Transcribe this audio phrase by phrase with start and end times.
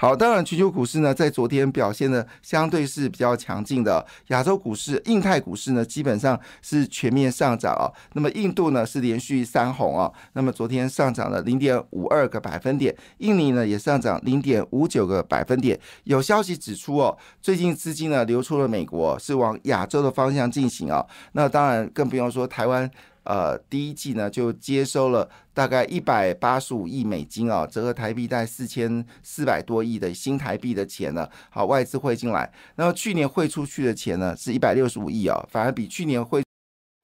[0.00, 4.02] 好，当然，全球股市呢，在昨天表现的相对是比较强劲的。
[4.28, 7.84] 亚洲股市、印太股市呢，基本上是全面上涨啊。
[8.14, 10.10] 那么印度呢，是连续三红啊。
[10.32, 15.78] 那么昨天上涨了零点五二个百分点，印尼呢也上涨零点五九个百分点。
[16.04, 21.04] 有消息指出哦，最近资金呢流出了美国，是往亚洲的方向进行啊。
[21.32, 22.90] 那当然更不用说台湾。
[23.22, 32.50] 呃，第一季呢就接收了大概一百八十五亿美金啊，折合台币大概四千四百多亿的新台币的钱呢，好外资汇进来。
[32.76, 36.42] 那么去年汇出去的钱呢是一百六十五亿啊，反而比去年汇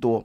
[0.02, 0.24] 多。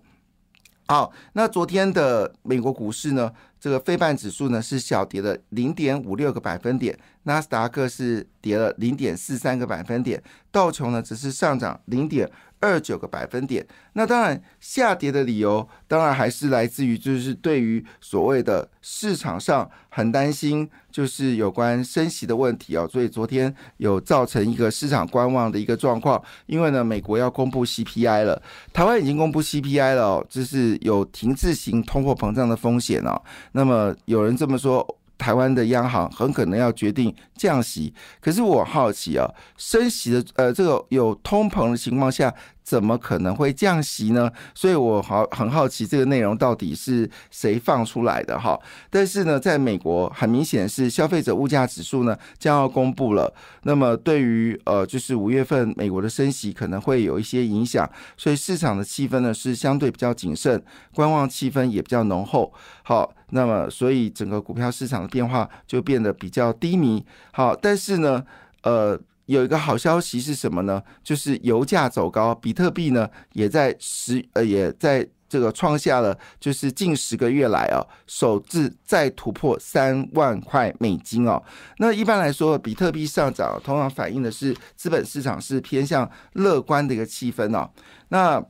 [0.87, 12.29] 好，那昨天的美国股市呢，这个非半指数呢是小跌了零点五六个百分点，纳斯达克是跌了零点四三个百分点，道琼呢只是上涨零点。
[12.61, 26.21] 二九个百分点，那当然下跌的理由，当然还是来自于就是对于所谓的市场上很担心，就是有关升息的问题啊，所以昨天有造成一个市场观望的一个状况。
[26.45, 33.21] 因为呢，美国要公布 CPI 了，台湾已经公布 CPI 了哦，就是有停滞型通货膨胀的风险哦。
[33.53, 34.97] 那么有人这么说。
[35.21, 42.33] 台湾的央行很可能要决定降息，可是我好奇啊，升息的呃，这个有通膨的情况下。
[42.63, 44.31] 怎么可能会降息呢？
[44.53, 48.59] 所以我好很好奇这个内容到底是谁放出来的哈。
[48.89, 62.53] 但是呢，在美国很明显是消费者物价指数呢将要公布了，那么对于呃就是五月份美国的升息可能会有一些影响，所以市场的气氛呢是相对比较谨慎，观望气氛也比较浓厚。
[62.83, 67.05] 好，那么所以整个股票市场的变化就变得比较低迷。
[67.31, 68.23] 好，但是呢，
[68.63, 68.99] 呃。
[69.31, 70.81] 有一个好消息是什么呢？
[71.03, 81.41] 就是油价走高，比特币呢也在十呃也在这个创下了就是近十个月来啊首次再突破三万块美金哦。
[81.77, 87.69] 那一般来说，比特币上涨通常反映的是资本市场是偏向乐观的一个气氛哦。
[88.09, 88.43] 那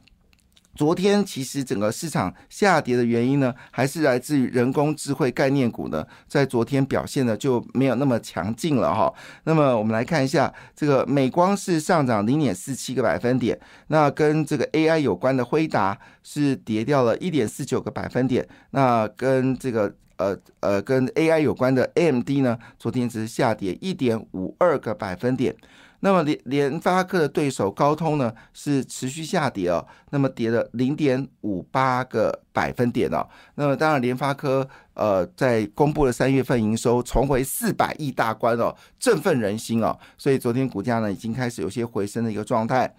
[0.74, 9.14] 昨天其实整个市场下跌的原因呢，还是来自于人工智慧概念股呢，在昨天表现呢就没有那么强劲了哈。
[9.44, 25.56] 那么我们来看一下，这个美光是上涨零点四七个百分点，那跟这个 AI 有关的辉达是跌掉了一点四九个百分点，那跟这个呃呃跟 AI 有关的 AMD 呢，昨天只是下跌一点五二个百分点。
[26.02, 33.26] 那么联联发科的对手高通呢是持续下跌哦，那么跌了零点五八个百分点哦。
[33.56, 42.94] 那么当然联发科呃在公布了三月份营收重回四百亿大关哦，振奋人心哦，所以昨天股价呢已经开始有些回升的一个状态。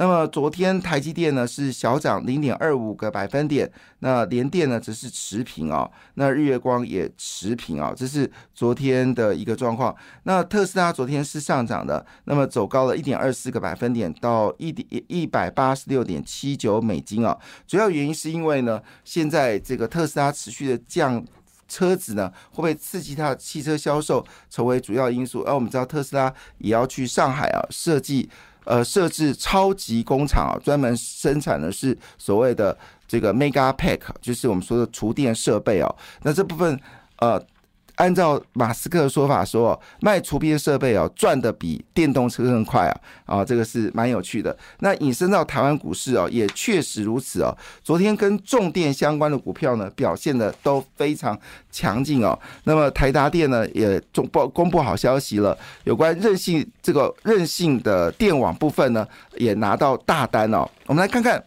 [0.00, 9.92] 那么昨天台积电呢是小涨零点二五个百分点，那联电呢则是持平啊，那日月光也持平啊，这是昨天的一个状况。
[10.22, 17.36] 那特斯拉昨天是上涨的，那么走高了一点二四个百分点到一点一百八十六点七九美金啊，
[17.66, 21.20] 主要原因是因为呢，现在这个特斯拉持续的降
[21.68, 25.42] 车子呢，会不会刺激它的汽车销售成为主要因素？
[25.42, 28.28] 而我们知道特斯拉也要去上海啊设计。
[28.64, 35.96] 呃，设置超级工厂啊，专门生产的是所谓的这个 Mega Pack，就是我们说的厨电设备哦。
[36.22, 36.80] 那这部分
[37.18, 37.40] 呃。
[37.98, 43.00] 按照马斯克的说法说，卖除边设备哦，赚的比电动车更快啊！
[43.26, 44.56] 啊，这个是蛮有趣的。
[44.78, 47.52] 那引申到台湾股市哦，也确实如此哦。
[47.82, 51.36] 昨天跟重电相关的股票呢，表现的都非常
[51.72, 52.38] 强劲哦。
[52.62, 60.64] 那么台达电呢，也中报公布好消息了，有关韧性这个韧性的电网部分呢，也拿到大单哦。
[60.86, 61.42] 我们来看看，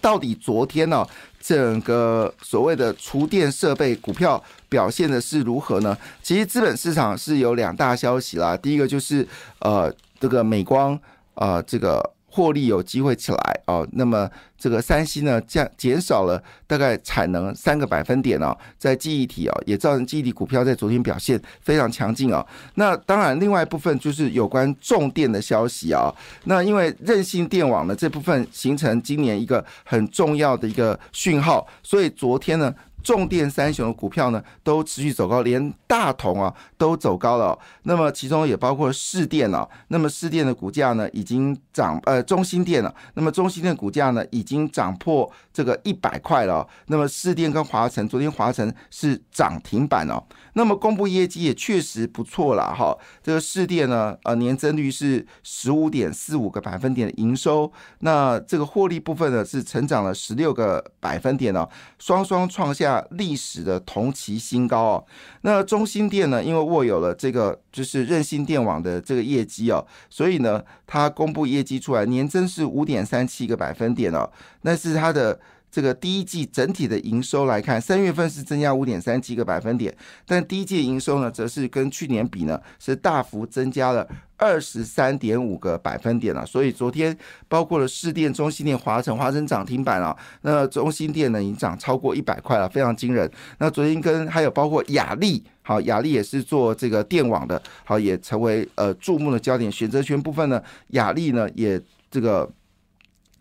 [0.00, 1.06] 到底昨天呢？
[1.40, 5.96] 整个所谓的厨电设备股票表现的是如何呢？
[6.22, 9.26] 其实资本市场是有两大消息啦，第一个就是
[9.60, 10.98] 呃这个美光
[11.34, 12.15] 啊这个。
[12.28, 14.28] 获利有机会起来哦，那么
[14.58, 22.46] 这个三星呢降减少了大概产能三个百分点哦，在记忆体哦也造成记忆体股票在昨天表现非常强劲哦。
[22.74, 26.12] 那当然，另外一部分就是有关重电的消息啊。
[26.44, 32.74] 那因为韧性电网呢这部分形成今年一个很重要的一个讯号，所以昨天呢。
[33.06, 37.56] 重电三雄的股票呢都持续走高，连大同啊都走高了。
[37.84, 46.66] 那么其中也包括市电啊，那么市电的股价呢已经涨，呃，中心电了，那么中心电股价呢已经涨破这个一百块了。
[46.88, 50.20] 那么市电跟华晨，昨天华晨是涨停板哦。
[50.54, 52.96] 那么公布业绩也确实不错了哈。
[53.22, 57.70] 这个市电呢，呃，年增率是十五点四五个百分点的营收，
[58.00, 61.68] 那这个获利部分呢是成长了十六个百分点哦，
[62.00, 65.04] 双双创下历史的同期新高哦。
[65.42, 74.30] 那中心店呢，因为握有了这个就是任性电网的这个业绩哦，所以呢，它公布业绩出来，年增是五点三七个百分点哦，
[74.62, 75.40] 那是它的。
[75.70, 79.94] 这个第一季整体的营收来看，三月份是增加五点三七个百分点，
[80.26, 84.08] 但第一季营收呢，则是跟去年比呢，是大幅增加了
[84.38, 86.46] 二十三点五个百分点了。
[86.46, 87.14] 所以昨天
[87.46, 93.30] 包括了市电、中心电、华晨、华晨涨停板啊，那中心电呢已经涨超过一百块了，非常惊人。
[93.58, 99.70] 那昨天跟还有包括雅力，好，雅力也是做这个电网的，好，也成为呃注目的焦点。
[99.70, 101.78] 选择权部分呢，雅力呢也
[102.10, 102.50] 这个。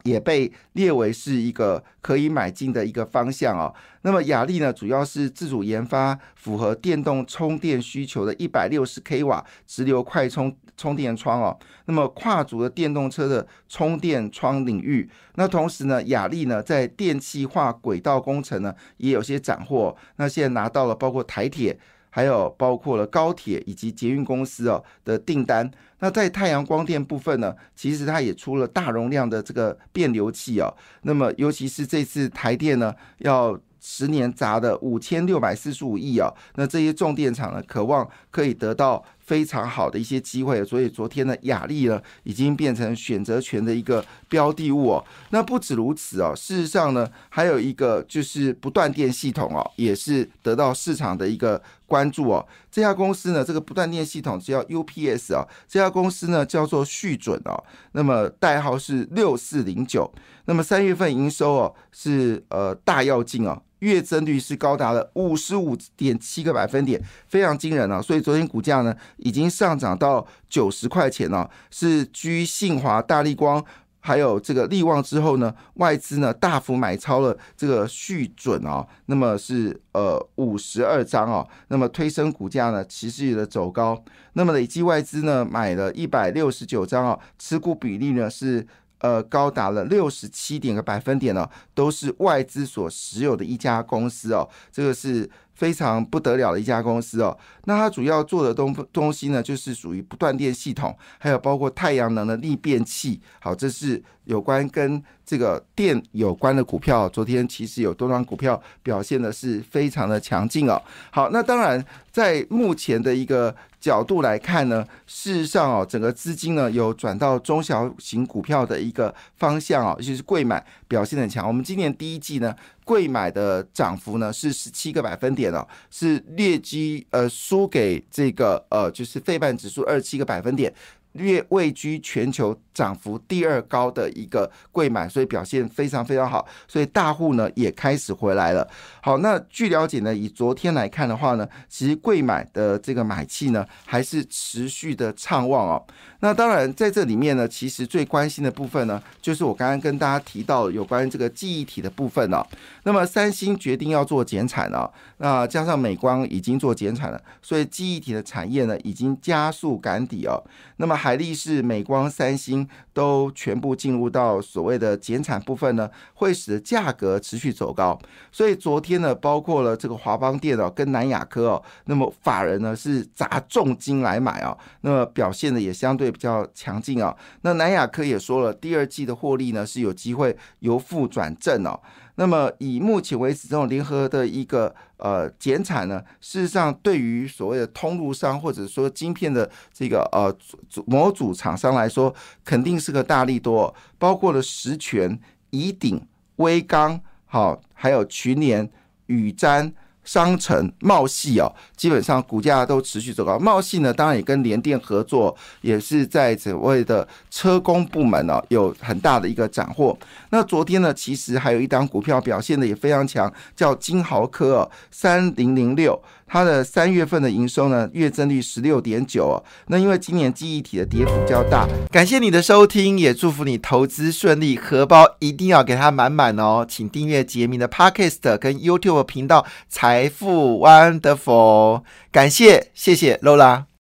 [0.06, 3.74] 也被列为是一个可以买进的一个方向哦。
[4.04, 11.58] 那么雅力呢，主要是自主研发符合电动充电需求的一百六十 k 瓦直流快充充电窗哦。
[11.86, 15.10] 那么跨足了电动车的充电窗领域。
[15.36, 19.96] 那同时呢，雅力呢在电气化轨道工程呢也有些斩获。
[20.18, 21.78] 那现在拿到了包括台铁。
[22.16, 25.70] 还有包括了高铁以及捷运公司哦的订单。
[26.00, 30.74] 那在太阳光电部分呢，其实它也出了大容量的这个变流器哦。
[31.02, 39.04] 那么尤其是这次台电呢，要十年砸的五千六百四十五亿哦，那这些重电厂呢，渴望可以得到。
[39.26, 45.04] 非常好的一些机会，所以昨天呢，雅力呢已经变成选择权的一个标的物哦。
[45.32, 52.46] 那不止如此哦，事实上呢，还有一个就是不断电系统哦，也是得到市场的一个关注哦。
[52.72, 57.64] 这家公司呢，这个不断电系统叫 UPS 啊，这家公司呢叫做旭准哦，
[57.94, 60.12] 那么代号是六四零九，
[60.46, 63.60] 那么三月份营收哦是呃大要进哦。
[63.86, 68.02] 月增率是高达了五十五点七个百分点，非常惊人啊！
[68.02, 73.64] 所以昨天股价呢已经上涨到九十块钱了，是居信华、大力光
[74.00, 84.04] 还有这个利旺之后呢，外资呢大幅买超了这个续准啊，那么是呃五十二张哦，那么推升股价呢持续的走高，
[84.34, 88.66] 那么累计外资呢买了一百六十九张啊，持股比例呢是。
[89.00, 97.38] 呃，高达了六十七点个百分点呢，都是外资所持有的一家公司哦，这个是非常不得了的一家公司哦。
[97.66, 103.22] 那它主要做的东东西呢，就是属于不断电系统，还有包括太阳能的逆变器。
[103.40, 107.08] 好，这是有关跟这个电有关的股票。
[107.10, 110.82] 昨天其实有多张股票表现的是非常的强劲哦。
[111.12, 113.54] 好，那当然在目前的一个。
[113.86, 121.48] 角度来看呢，事实上哦，整个资金呢有转到中小型股票的一个方向哦，尤其是贵买表现很强。
[121.48, 130.74] 我们今年第一季呢，贵买的涨幅呢是十七个百分点哦，是略居呃输给这个呃就是费半指数二七个百分点。
[131.16, 138.68] 略位居全球涨幅第二高的一个贵买，所以表现非常非常好，所以大户呢也开始回来了。
[139.02, 145.84] 好，那据了解呢，以昨天来看的话呢，其实贵买的这个买气呢还是持续的畅旺哦。
[146.20, 152.46] 那当然在这里面呢，其实最关心的部分呢，就是我刚刚跟大家提到有关于这个记忆体的部分哦。
[152.84, 160.42] 那么三星决定要做减产了，那加上美光已经做减产了，所以记忆体的产业呢已经加速赶底哦。
[160.78, 167.96] 那么海力士、美光、三星都全部进入到所谓的减产部分呢，会使得价格持续走高。
[168.32, 177.16] 所以昨天呢，包括了这个华邦电脑，跟南亚科哦，那么法人呢是砸重金来买哦，那么表现的也相对比较强劲哦。
[177.42, 181.80] 那南亚科也说了，第二季的获利呢是有机会由负转正哦。
[182.16, 190.32] 那么以目前为止这种联合的一个呃减产呢，事实上对于所谓的通路商或者说晶片的这个呃
[190.70, 198.70] 组模组厂商来说，肯定是个大力多，包括了实权、以鼎、威刚，好，还有群联、
[199.08, 199.74] 宇瞻。
[200.06, 203.38] 商城、茂系哦，基本上股价都持续走高。
[203.38, 209.98] 茂系呢，当然也跟联电合作，也是在所谓的车工部门哦，有很大的一个斩获。
[210.30, 216.02] 那昨天呢，其实还有一档股票表现的也非常强，叫金豪科哦，三零零六。
[216.28, 219.44] 它的三月份的营收呢月增率十六点九哦。
[219.68, 226.66] 那因为今年记忆体的跌幅较大，感谢你的收听，也祝福你投资顺利，荷包一定要给它满满哦。
[226.68, 233.66] 请订阅杰明的 Podcast 跟 YouTube 频道财富 Wonderful，感谢谢谢 Lola。